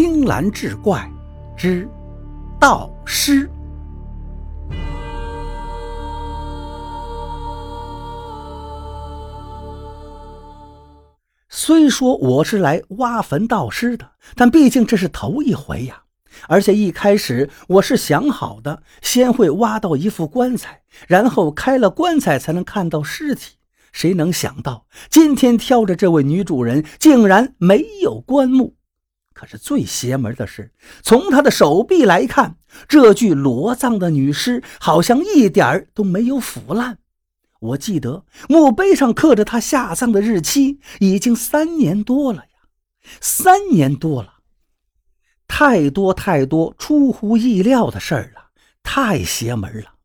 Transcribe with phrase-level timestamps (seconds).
[0.00, 1.10] 青蓝志怪
[1.56, 1.88] 之
[2.60, 3.50] 盗尸。
[11.48, 16.04] 虽说我是来挖坟盗尸的，但毕竟这是头一回呀。
[16.46, 23.56] 而且一开始我是想好的，先会挖到一副棺材，然后开了棺材才能看到尸体。
[23.90, 28.77] 谁能想到今天挑着这位女主人竟然没有棺木？
[29.38, 32.56] 可是最邪门的是，从她的手臂来看，
[32.88, 36.98] 这具裸葬的女尸好像一点儿都没有腐烂。
[37.60, 42.58] 我记得墓碑上刻着她下葬的日期，已经三年多了呀，
[43.20, 44.40] 三年多了。
[45.46, 48.50] 太多太多出乎意料的事儿了，
[48.82, 49.97] 太邪门了。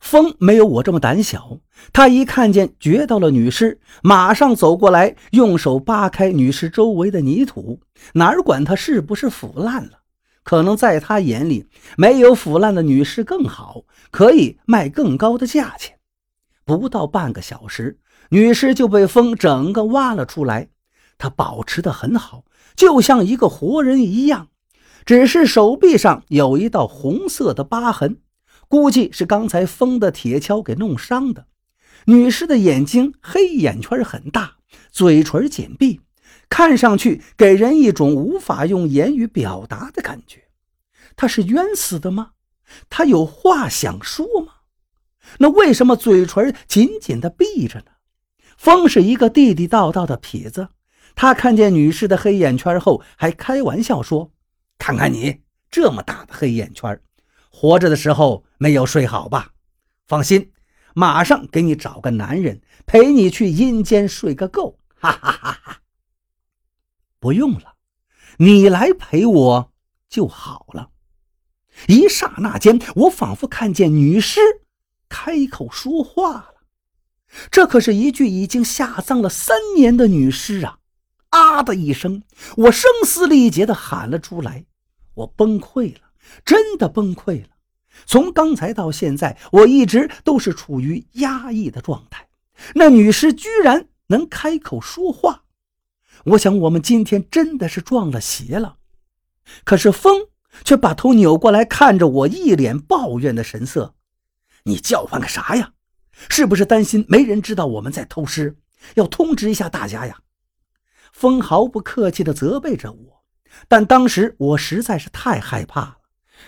[0.00, 1.58] 风没有我这么胆小，
[1.92, 7.80] 他一看见掘到了女尸，马上走过来，用手扒开女尸周围的泥土，
[8.14, 9.98] 哪管她是不是腐烂了？
[10.44, 15.98] 可能在他眼里，没有腐烂的女尸更好，可以卖更高的价钱。
[16.64, 17.98] 不到半个小时，
[18.30, 20.68] 女尸就被风整个挖了出来，
[21.18, 22.44] 她保持得很好，
[22.76, 24.48] 就像一个活人一样。
[25.04, 28.18] 只是手臂上有一道红色的疤痕，
[28.68, 31.46] 估计是刚才风的铁锹给弄伤的。
[32.04, 34.58] 女尸的眼睛黑眼圈很大，
[34.90, 36.00] 嘴唇紧闭，
[36.48, 40.44] 看上去给人一种无法用言语表达的感觉。
[41.16, 42.30] 她是冤死的吗？
[42.88, 44.52] 她有话想说吗？
[45.38, 47.86] 那为什么嘴唇紧紧地闭着呢？
[48.56, 50.68] 风是一个地地道道的痞子，
[51.14, 54.32] 他看见女士的黑眼圈后，还开玩笑说。
[54.78, 57.00] 看看你这么大的黑眼圈，
[57.50, 59.52] 活着的时候没有睡好吧？
[60.06, 60.52] 放心，
[60.94, 64.78] 马上给你找个男人陪你去阴间睡个够！
[64.94, 65.80] 哈哈哈哈！
[67.20, 67.74] 不用了，
[68.38, 69.72] 你来陪我
[70.08, 70.90] 就好了。
[71.86, 74.40] 一刹那间，我仿佛看见女尸
[75.08, 76.54] 开口说话了。
[77.50, 80.78] 这可是一具已经下葬了三年的女尸啊！
[81.28, 82.22] 啊的一声，
[82.56, 84.64] 我声嘶力竭地喊了出来。
[85.14, 86.07] 我崩溃了，
[86.44, 87.48] 真的崩溃了。
[88.06, 92.28] 从刚才到现在，我一直都是处于压抑的状态。
[92.74, 95.44] 那女尸居然能开口说话，
[96.26, 98.76] 我想我们今天真的是撞了邪了。
[99.64, 100.28] 可是风
[100.64, 103.94] 却把头扭过来看着我，一脸抱怨的神色
[104.64, 105.72] ：“你叫唤个啥呀？
[106.28, 108.58] 是不是担心没人知道我们在偷尸？
[108.94, 110.20] 要通知一下大家呀？”
[111.12, 113.24] 风毫不客气地责备着我。
[113.66, 115.97] 但当时我实在是太害怕，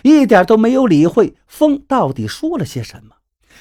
[0.03, 3.17] 一点都没有理会风到底说了些什么，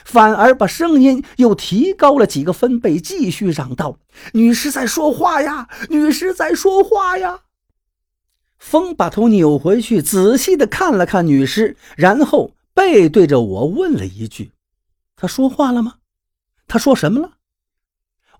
[0.05, 3.99] 反而把声音又提高了几个分贝，继续嚷道
[4.33, 7.41] ：“女尸在说话呀，女尸在说话呀！”
[8.57, 14.51] 风把头扭回去，仔细的看了看女尸，然后背对着我问了一句
[15.15, 15.95] ：“她说话了吗？
[16.67, 17.33] 她说什么了？”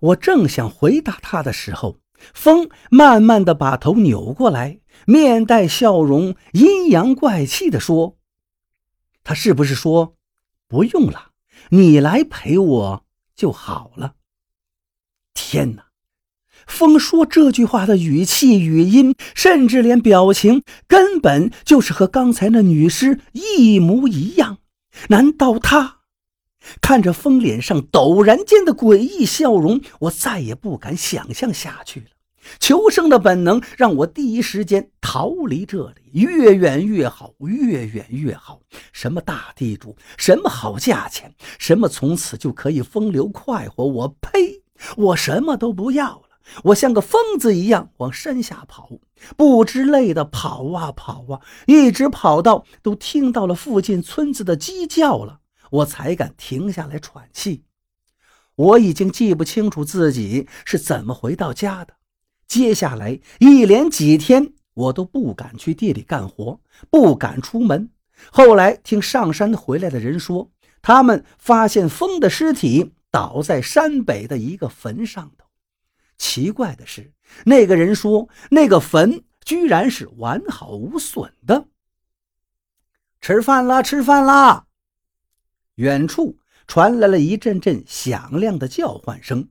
[0.00, 1.98] 我正想回答他的时候，
[2.34, 4.80] 风慢慢的把头扭过来。
[5.06, 8.18] 面带笑容，阴阳怪气的说
[9.24, 10.16] ：“他是不是说
[10.68, 11.30] 不用了？
[11.70, 13.04] 你来陪我
[13.34, 14.14] 就好了。”
[15.32, 15.86] 天哪！
[16.66, 24.58] 风说这句话的语气、语音，甚至连表情，根本就是和刚才那女尸一模一样。
[25.08, 25.99] 难道他
[26.80, 32.06] 看着风脸上陡然间的诡异笑容，我再也不敢想象下去了。
[32.58, 38.60] 求生的本能让我第一时间逃离这里，越远越好，越远越好。
[38.92, 44.62] 什么大地主，什么好价钱，什么从此就可以风流快活，我呸！
[44.96, 46.22] 我什么都不要了。
[46.64, 48.88] 我像个疯子一样往山下跑，
[49.36, 57.64] 不知累的跑啊跑啊，一直跑到都听到了附近村子的鸡叫了，我才敢停下来喘气。
[58.54, 61.94] 我已经记不清楚自己是怎么回到家的。
[62.46, 67.90] 接下来一连几天，我都不敢去地里干活，不敢出门。
[68.30, 70.50] 后来听上山回来的人说，
[70.82, 75.46] 他们发现风的尸体倒在山北的一个坟上头。
[76.18, 77.12] 奇怪的是，
[77.44, 81.66] 那个人说，那个坟居然是完好无损的。
[83.22, 84.66] 吃饭啦，吃饭啦！
[85.80, 86.36] 远处
[86.66, 89.48] 传来了一阵阵响亮的叫唤声，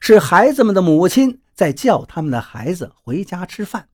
[0.00, 1.40] 是孩子们的母亲。
[1.54, 3.88] 在叫他们的孩子回家吃饭，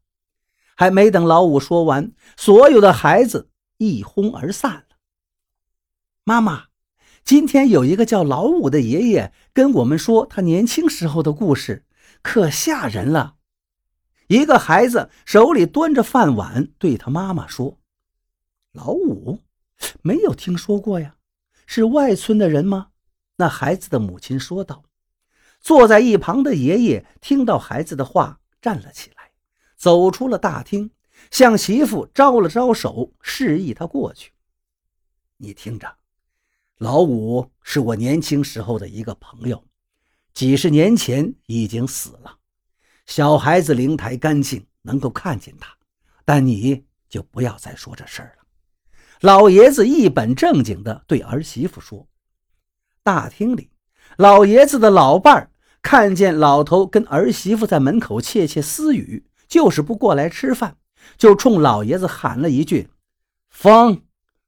[0.76, 3.48] 还没等老五说完，所有的孩子
[3.78, 4.96] 一哄而散了。
[6.24, 6.64] 妈妈，
[7.24, 11.86] 今天有一个叫老五的爷爷跟我们说他年轻时候的故事，
[12.20, 13.36] 可吓人了。
[14.26, 17.78] 一个孩子手里端着饭碗，对他妈妈说
[18.72, 19.40] ：“老五，
[20.02, 21.16] 没有听说过呀，
[21.66, 22.88] 是外村的人吗？”
[23.36, 24.84] 那孩子的母亲说道。
[25.60, 29.30] 坐在一旁的爷爷听到孩子的话，站了起来，
[29.76, 30.90] 走出了大厅，
[31.30, 34.32] 向媳妇招了招手，示意他过去。
[35.38, 35.96] 你听着，
[36.76, 39.64] 老五是我年轻时候的一个朋友，
[40.34, 42.38] 几十年前已经死了。
[43.06, 45.74] 小孩子灵台干净，能够看见他，
[46.26, 48.43] 但你就不要再说这事儿了。
[49.20, 52.06] 老爷子一本正经地对儿媳妇说。
[53.02, 53.70] 大厅里，
[54.16, 55.50] 老爷子的老伴儿
[55.82, 60.76] 看见老头跟儿媳妇在门口窃窃私语，就是不过来吃饭，
[61.18, 62.88] 就冲老爷子喊了一句
[63.50, 64.02] ：“风，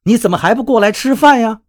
[0.04, 1.60] 你怎么还不过来吃饭呀？”